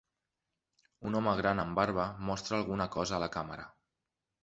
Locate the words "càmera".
3.41-3.73